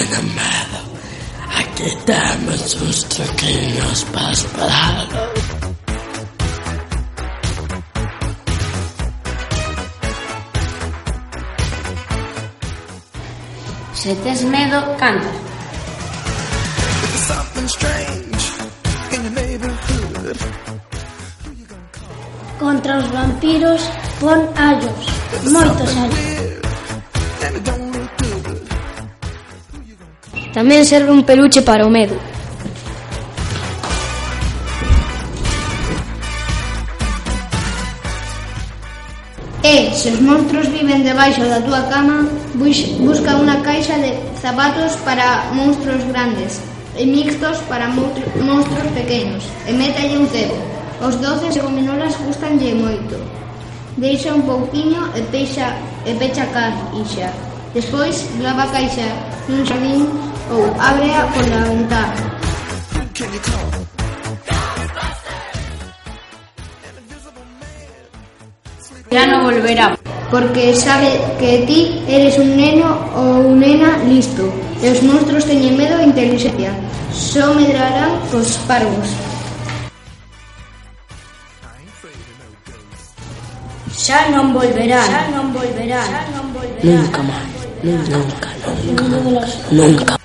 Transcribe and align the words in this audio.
Aquí 0.00 1.90
temos 2.06 2.74
uns 2.80 3.04
truquiños 3.04 4.04
para 4.12 4.32
esperalo. 4.32 5.20
Se 13.92 14.14
tes 14.14 14.42
medo, 14.44 14.96
canta. 14.96 15.30
Contra 22.58 22.98
os 22.98 23.12
vampiros 23.12 23.82
pon 24.20 24.48
allos, 24.56 25.04
moitos 25.52 25.96
allos. 25.96 26.40
Tamén 30.50 30.82
serve 30.82 31.14
un 31.14 31.22
peluche 31.22 31.62
para 31.62 31.86
o 31.86 31.90
medo. 31.90 32.18
E, 39.62 39.94
se 39.94 40.10
os 40.10 40.18
monstruos 40.18 40.66
viven 40.74 41.06
debaixo 41.06 41.46
da 41.46 41.62
túa 41.62 41.86
cama, 41.86 42.26
busca 42.58 43.38
unha 43.38 43.62
caixa 43.62 43.94
de 44.02 44.10
zapatos 44.42 44.98
para 45.06 45.54
monstruos 45.54 46.02
grandes 46.10 46.58
e 46.98 47.06
mixtos 47.06 47.62
para 47.70 47.86
monstruos 47.86 48.90
pequenos 48.90 49.46
e 49.68 49.72
métalle 49.76 50.18
un 50.18 50.26
cebo. 50.26 50.58
Os 50.98 51.14
doces 51.22 51.54
e 51.54 51.62
gominolas 51.62 52.18
gustanlle 52.26 52.74
moito. 52.74 53.14
Deixa 54.02 54.34
un 54.34 54.42
pouquiño 54.42 55.14
e 55.14 55.22
pecha, 55.30 55.78
e 56.02 56.10
pecha 56.18 56.42
a 56.42 56.50
caixa. 56.50 57.30
Despois, 57.70 58.26
lava 58.42 58.66
a 58.66 58.72
caixa 58.74 59.06
nun 59.46 59.62
xardín 59.62 60.29
ou 60.50 60.64
ábrea 60.78 61.26
pola 61.32 61.60
ventana. 61.68 62.14
Can 63.14 63.32
you 63.32 63.40
call? 63.40 63.68
Ya 69.10 69.26
no 69.26 69.42
volverá. 69.44 69.96
porque 70.30 70.74
sabe 70.76 71.20
que 71.38 71.58
ti 71.66 72.02
eres 72.08 72.38
un 72.38 72.56
neno 72.56 72.86
ou 73.14 73.50
nena 73.54 73.98
listo 74.06 74.46
e 74.80 74.86
os 74.88 75.02
monstruos 75.02 75.44
teñen 75.44 75.74
medo 75.76 75.98
e 75.98 76.06
inteligencia. 76.06 76.70
Só 77.10 77.50
medrarán 77.58 78.22
cos 78.30 78.54
parvos. 78.70 79.10
Xa 83.90 84.30
non 84.30 84.54
volverán. 84.54 85.02
Xa 85.10 85.22
non 85.34 85.50
volverán. 85.50 86.06
Xa 86.06 86.22
non 86.30 86.46
volverán. 86.54 86.86
Nunca 86.86 87.20
máis. 87.26 87.50
Nunca, 87.82 88.48
nunca, 88.86 89.48
nunca. 89.74 90.19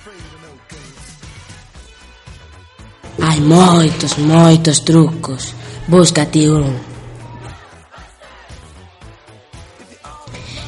Hai 3.36 3.44
moitos, 3.44 4.16
moitos 4.16 4.80
trucos. 4.88 5.52
Búscate 5.92 6.48
un. 6.48 6.72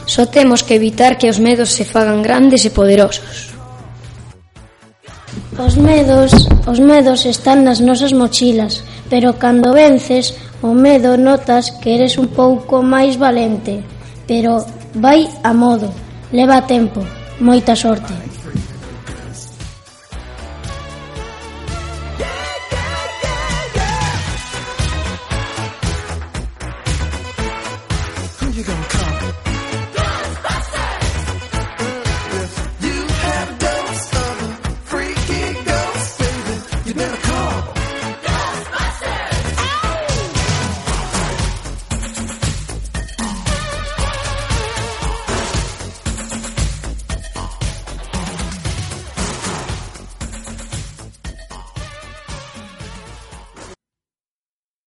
Só 0.06 0.28
temos 0.28 0.68
que 0.68 0.76
evitar 0.76 1.16
que 1.16 1.32
os 1.32 1.40
medos 1.40 1.72
se 1.72 1.88
fagan 1.88 2.20
grandes 2.20 2.68
e 2.68 2.70
poderosos. 2.76 3.56
Os 5.56 5.80
medos, 5.80 6.36
os 6.68 6.80
medos 6.84 7.24
están 7.24 7.64
nas 7.64 7.80
nosas 7.80 8.12
mochilas, 8.12 8.84
pero 9.08 9.40
cando 9.40 9.72
vences 9.72 10.36
o 10.60 10.76
medo 10.76 11.16
notas 11.16 11.72
que 11.80 11.96
eres 11.96 12.20
un 12.20 12.28
pouco 12.36 12.84
máis 12.84 13.16
valente, 13.16 13.80
pero 14.28 14.60
vai 14.92 15.24
a 15.40 15.56
modo, 15.56 15.88
leva 16.36 16.68
tempo, 16.68 17.00
moita 17.40 17.80
sorte. 17.80 18.27